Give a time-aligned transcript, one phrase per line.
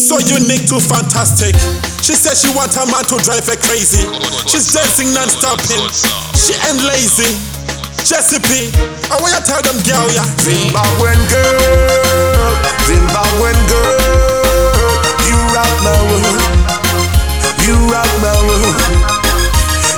[0.00, 1.54] So unique to fantastic.
[2.00, 4.08] She said she want a man to drive her crazy.
[4.48, 5.84] She's dancing non-stopping.
[6.34, 7.36] She ain't lazy.
[8.00, 8.72] Jesse P.
[9.12, 10.24] I want you tell them girl, yeah.
[10.40, 12.56] Zimbabwean girl,
[12.88, 14.00] Zimbabwean girl,
[15.28, 16.42] you rock my world,
[17.62, 18.80] you rock my world.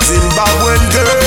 [0.02, 1.21] Zimbabwean girl,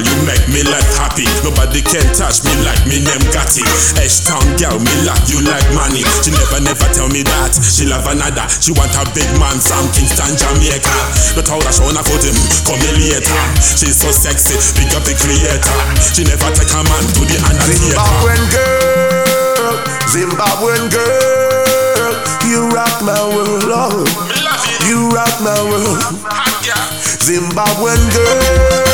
[0.00, 1.26] you make me like happy.
[1.44, 3.64] Nobody can touch me like me name Gatti.
[3.98, 6.04] H-Town girl, me like you like money.
[6.24, 7.52] She never, never tell me that.
[7.60, 8.46] She love another.
[8.62, 10.96] She want a big man from Kingston, Jamaica.
[11.36, 13.40] But how I show her for him, come me later.
[13.58, 15.76] She's so sexy, big up the creator.
[16.00, 18.00] She never take a man to the amphitheater.
[18.00, 19.74] Zimbabwean girl,
[20.12, 22.12] Zimbabwean girl,
[22.48, 24.08] you rock my world, Lord.
[24.44, 24.64] Love.
[24.88, 26.02] You rock my world.
[27.22, 28.91] Zimbabwean girl,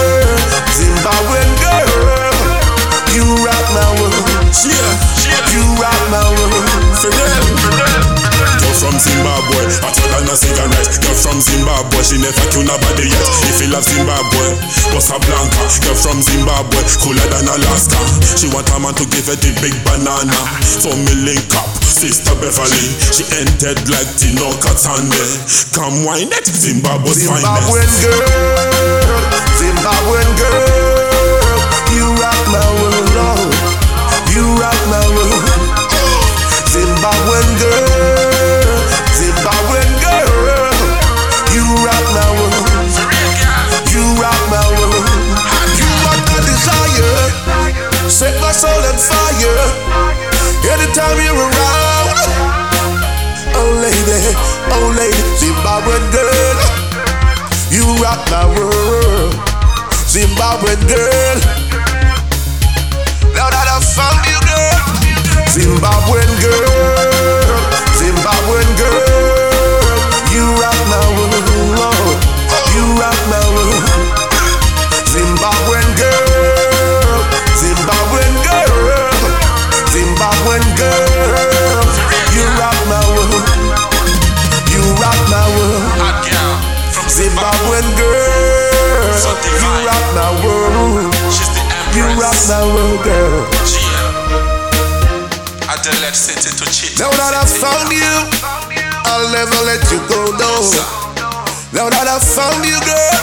[0.79, 1.91] Zimbabwean girl,
[3.15, 4.15] you rock my world.
[4.63, 4.79] Yeah,
[5.27, 5.43] yeah.
[5.55, 6.67] You rock my world.
[6.99, 7.45] For real.
[8.59, 10.95] Girl from Zimbabwe, hotter than a cigarette.
[11.03, 13.27] Girl from Zimbabwe, she never kill nobody yet.
[13.51, 14.55] If you love Zimbabwe,
[14.95, 15.63] Bossa Blanca.
[15.83, 17.99] Girl from Zimbabwe, cooler than Alaska.
[18.39, 20.39] She want a man to give her the big banana.
[20.63, 22.87] So me link up, sister Beverly.
[23.11, 25.19] She entered like Tino Katande.
[25.75, 28.07] Come wine it, Zimbabwe's Zimbabwean finest.
[28.07, 28.98] girl,
[36.69, 38.79] Zimbabwean girl,
[39.19, 40.73] Zimbabwean girl,
[41.55, 42.59] you rock my world.
[43.91, 45.09] You rock my world.
[45.75, 47.19] You are my desire.
[48.09, 49.59] Set my soul on fire.
[50.71, 52.19] Anytime you're around.
[53.59, 54.37] Oh lady,
[54.71, 56.59] oh lady, Zimbabwean girl.
[57.75, 59.35] You rock my world.
[60.07, 61.68] Zimbabwean girl.
[83.31, 84.09] World.
[84.73, 85.85] You rock my world.
[86.01, 86.55] Hot girl
[86.93, 89.13] from Zimbabwean girl.
[89.17, 89.31] So
[89.61, 91.15] You rock my world.
[91.33, 91.97] She's the empress.
[91.97, 93.47] You rock my world, girl.
[95.69, 96.99] Adelaide City to cheat.
[96.99, 98.15] Now that I found you,
[99.05, 100.53] I'll never let you go, no.
[101.73, 103.17] Now that I found you, girl,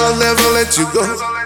[0.00, 1.43] I'll never let you go.